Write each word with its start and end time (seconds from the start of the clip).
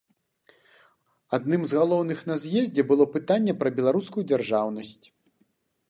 Адным 1.39 1.61
з 1.71 1.77
галоўных 1.81 2.19
на 2.31 2.35
з'ездзе 2.47 2.81
было 2.93 3.03
пытанне 3.15 3.53
пра 3.63 3.69
беларускую 3.81 4.29
дзяржаўнасць. 4.33 5.01